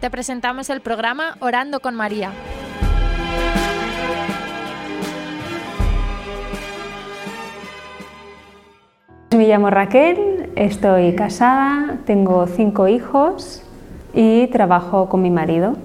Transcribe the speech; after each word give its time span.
te 0.00 0.10
presentamos 0.10 0.70
el 0.70 0.80
programa 0.80 1.36
Orando 1.40 1.80
con 1.80 1.94
María. 1.94 2.32
Me 9.36 9.48
llamo 9.48 9.70
Raquel, 9.70 10.50
estoy 10.56 11.14
casada, 11.14 11.98
tengo 12.06 12.46
cinco 12.46 12.88
hijos 12.88 13.62
y 14.14 14.46
trabajo 14.48 15.08
con 15.08 15.22
mi 15.22 15.30
marido 15.30 15.76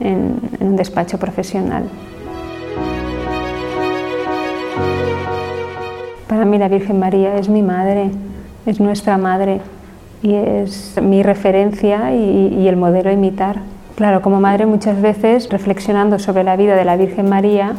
en, 0.00 0.40
un 0.60 0.76
despacho 0.76 1.18
profesional. 1.18 1.84
Para 6.28 6.44
mí 6.44 6.58
la 6.58 6.68
Virgen 6.68 6.98
María 6.98 7.36
es 7.36 7.48
mi 7.48 7.62
madre, 7.62 8.10
es 8.66 8.80
nuestra 8.80 9.18
madre 9.18 9.60
y 10.24 10.34
es 10.34 10.98
mi 11.02 11.22
referencia 11.22 12.14
y, 12.14 12.66
el 12.66 12.76
modelo 12.76 13.10
a 13.10 13.12
imitar. 13.12 13.56
Claro, 13.94 14.22
como 14.22 14.40
madre 14.40 14.64
muchas 14.64 15.00
veces 15.02 15.50
reflexionando 15.50 16.18
sobre 16.18 16.42
la 16.44 16.56
vida 16.56 16.76
de 16.76 16.84
la 16.86 16.96
Virgen 16.96 17.28
María, 17.28 17.74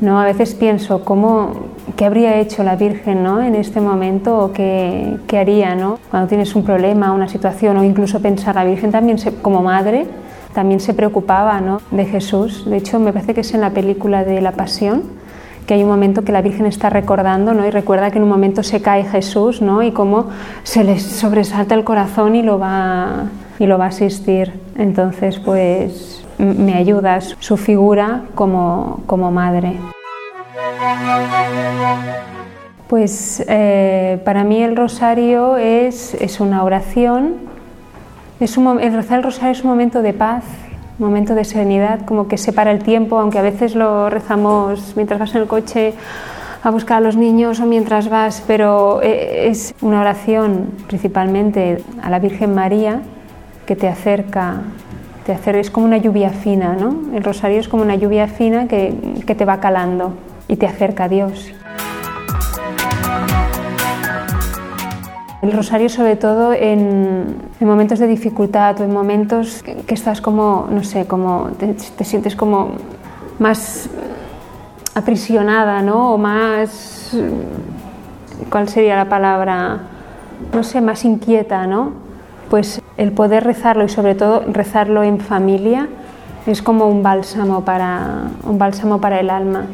¿no? 0.00 0.18
a 0.18 0.24
veces 0.24 0.54
pienso 0.54 1.04
cómo, 1.04 1.66
qué 1.94 2.06
habría 2.06 2.40
hecho 2.40 2.62
la 2.62 2.76
Virgen 2.76 3.22
¿no? 3.22 3.42
en 3.42 3.54
este 3.54 3.82
momento 3.82 4.38
o 4.38 4.52
qué, 4.52 5.18
qué 5.26 5.36
haría 5.36 5.74
¿no? 5.74 5.98
cuando 6.10 6.28
tienes 6.28 6.56
un 6.56 6.64
problema, 6.64 7.12
una 7.12 7.28
situación 7.28 7.76
o 7.76 7.84
incluso 7.84 8.20
pensar, 8.20 8.54
la 8.54 8.64
Virgen 8.64 8.90
también 8.90 9.18
como 9.42 9.62
madre 9.62 10.06
también 10.54 10.80
se 10.80 10.94
preocupaba 10.94 11.60
¿no? 11.60 11.82
de 11.90 12.06
Jesús. 12.06 12.64
De 12.64 12.78
hecho, 12.78 12.98
me 12.98 13.12
parece 13.12 13.34
que 13.34 13.42
es 13.42 13.52
en 13.52 13.60
la 13.60 13.70
película 13.70 14.24
de 14.24 14.40
la 14.40 14.52
Pasión 14.52 15.02
que 15.66 15.74
hay 15.74 15.82
un 15.82 15.88
momento 15.88 16.22
que 16.22 16.32
la 16.32 16.42
Virgen 16.42 16.66
está 16.66 16.90
recordando 16.90 17.52
¿no? 17.52 17.66
y 17.66 17.70
recuerda 17.70 18.10
que 18.10 18.18
en 18.18 18.24
un 18.24 18.30
momento 18.30 18.62
se 18.62 18.80
cae 18.80 19.04
Jesús 19.04 19.60
¿no? 19.60 19.82
y 19.82 19.90
cómo 19.90 20.28
se 20.62 20.84
le 20.84 21.00
sobresalta 21.00 21.74
el 21.74 21.84
corazón 21.84 22.36
y 22.36 22.42
lo 22.42 22.58
va, 22.58 23.24
y 23.58 23.66
lo 23.66 23.76
va 23.76 23.86
a 23.86 23.88
asistir. 23.88 24.52
Entonces, 24.76 25.38
pues 25.38 26.24
me 26.38 26.74
ayuda 26.74 27.20
su 27.20 27.56
figura 27.56 28.22
como, 28.34 29.02
como 29.06 29.32
madre. 29.32 29.76
Pues 32.88 33.44
eh, 33.48 34.20
para 34.24 34.44
mí 34.44 34.62
el 34.62 34.76
rosario 34.76 35.56
es, 35.56 36.14
es 36.14 36.38
una 36.38 36.62
oración, 36.62 37.34
es 38.38 38.56
un, 38.56 38.80
el 38.80 38.94
el 38.94 39.22
rosario 39.22 39.50
es 39.50 39.64
un 39.64 39.70
momento 39.70 40.02
de 40.02 40.12
paz, 40.12 40.44
momento 40.98 41.34
de 41.34 41.44
serenidad, 41.44 42.04
como 42.04 42.28
que 42.28 42.38
separa 42.38 42.70
el 42.70 42.82
tiempo, 42.82 43.18
aunque 43.18 43.38
a 43.38 43.42
veces 43.42 43.74
lo 43.74 44.08
rezamos 44.10 44.94
mientras 44.96 45.18
vas 45.18 45.34
en 45.34 45.42
el 45.42 45.46
coche 45.48 45.94
a 46.62 46.70
buscar 46.70 46.98
a 46.98 47.00
los 47.00 47.16
niños 47.16 47.60
o 47.60 47.66
mientras 47.66 48.08
vas, 48.08 48.42
pero 48.46 49.00
eh, 49.02 49.48
es 49.48 49.74
una 49.80 50.00
oración 50.00 50.70
principalmente 50.88 51.82
a 52.02 52.10
la 52.10 52.18
Virgen 52.18 52.54
María 52.54 53.02
que 53.66 53.76
te 53.76 53.88
acerca, 53.88 54.62
te 55.24 55.32
acerca 55.32 55.60
es 55.60 55.70
como 55.70 55.86
una 55.86 55.98
lluvia 55.98 56.30
fina, 56.30 56.74
¿no? 56.74 57.14
El 57.14 57.22
rosario 57.22 57.60
es 57.60 57.68
como 57.68 57.82
una 57.82 57.96
lluvia 57.96 58.26
fina 58.26 58.66
que, 58.66 58.94
que 59.26 59.34
te 59.34 59.44
va 59.44 59.60
calando 59.60 60.14
y 60.48 60.56
te 60.56 60.66
acerca 60.66 61.04
a 61.04 61.08
Dios. 61.08 61.52
El 65.42 65.52
rosario 65.52 65.88
sobre 65.88 66.16
todo 66.16 66.52
en, 66.54 67.36
momentos 67.60 67.98
de 67.98 68.06
dificultad 68.06 68.80
o 68.80 68.84
en 68.84 68.92
momentos 68.92 69.62
que, 69.62 69.94
estás 69.94 70.20
como, 70.20 70.66
no 70.70 70.82
sé, 70.82 71.06
como 71.06 71.50
te, 71.58 72.04
sientes 72.04 72.34
como 72.34 72.70
más 73.38 73.90
aprisionada, 74.94 75.82
¿no? 75.82 76.14
O 76.14 76.18
más, 76.18 77.16
¿cuál 78.50 78.68
sería 78.68 78.96
la 78.96 79.08
palabra? 79.08 79.80
No 80.54 80.62
sé, 80.62 80.80
más 80.80 81.04
inquieta, 81.04 81.66
¿no? 81.66 81.92
Pues 82.48 82.80
el 82.96 83.12
poder 83.12 83.44
rezarlo 83.44 83.84
y 83.84 83.88
sobre 83.90 84.14
todo 84.14 84.42
rezarlo 84.46 85.02
en 85.02 85.20
familia 85.20 85.88
es 86.46 86.62
como 86.62 86.88
un 86.88 87.02
bálsamo 87.02 87.62
para, 87.62 88.28
un 88.44 88.58
bálsamo 88.58 89.00
para 89.00 89.20
el 89.20 89.28
alma. 89.28 89.66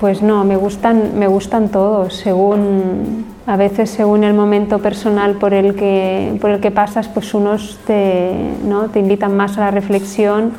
Pues 0.00 0.22
no, 0.22 0.44
me 0.44 0.56
gustan, 0.56 1.18
me 1.18 1.28
gustan 1.28 1.68
todos, 1.68 2.14
según, 2.14 3.24
a 3.46 3.56
veces 3.56 3.90
según 3.90 4.24
el 4.24 4.34
momento 4.34 4.80
personal 4.80 5.34
por 5.34 5.54
el 5.54 5.74
que, 5.74 6.36
por 6.40 6.50
el 6.50 6.60
que 6.60 6.70
pasas, 6.70 7.08
pues 7.08 7.32
unos 7.34 7.78
te, 7.86 8.34
¿no? 8.66 8.88
te 8.88 8.98
invitan 8.98 9.36
más 9.36 9.58
a 9.58 9.62
la 9.62 9.70
reflexión, 9.70 10.52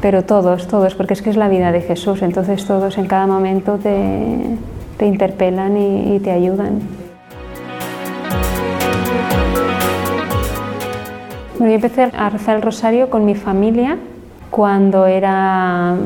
pero 0.00 0.22
todos, 0.22 0.68
todos, 0.68 0.94
porque 0.94 1.14
es 1.14 1.22
que 1.22 1.30
es 1.30 1.36
la 1.36 1.48
vida 1.48 1.72
de 1.72 1.80
Jesús, 1.80 2.22
entonces 2.22 2.64
todos 2.64 2.98
en 2.98 3.06
cada 3.06 3.26
momento 3.26 3.78
te, 3.82 4.56
te 4.98 5.06
interpelan 5.06 5.76
y, 5.76 6.18
te 6.20 6.30
ayudan. 6.30 6.80
Yo 11.58 11.66
empecé 11.66 12.10
a 12.16 12.30
rezar 12.30 12.56
el 12.56 12.62
rosario 12.62 13.10
con 13.10 13.24
mi 13.24 13.34
familia 13.34 13.96
cuando 14.50 15.06
era 15.06 15.96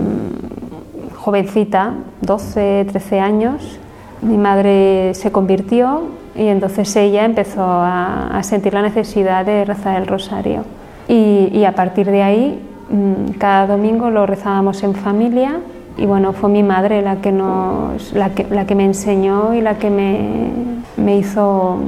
jovencita, 1.22 1.94
12, 2.22 2.87
13 2.91 3.21
años, 3.21 3.78
mi 4.22 4.37
madre 4.37 5.15
se 5.15 5.31
convirtió 5.31 6.03
y 6.34 6.49
entonces 6.49 6.94
ella 6.97 7.25
empezó 7.25 7.62
a, 7.65 8.41
sentir 8.43 8.75
la 8.75 8.83
necesidad 8.83 9.47
de 9.47 9.65
rezar 9.65 10.00
el 10.00 10.09
rosario. 10.09 10.65
Y, 11.06 11.65
a 11.65 11.72
partir 11.72 12.11
de 12.11 12.22
ahí, 12.22 12.61
mm, 12.91 13.34
cada 13.38 13.69
domingo 13.69 14.11
lo 14.11 14.27
rezábamos 14.27 14.82
en 14.82 14.94
familia 14.94 15.61
y 15.97 16.06
bueno, 16.06 16.32
fue 16.32 16.50
mi 16.50 16.65
madre 16.65 17.03
la 17.03 17.16
que, 17.16 17.31
nos, 17.31 18.12
la 18.15 18.31
que, 18.31 18.44
la 18.50 18.66
que 18.66 18.75
me 18.75 18.84
enseñó 18.84 19.55
y 19.55 19.61
la 19.61 19.78
que 19.78 19.91
me, 19.91 20.50
me 20.97 21.19
hizo 21.19 21.78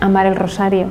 amar 0.00 0.26
el 0.26 0.36
rosario. 0.36 0.88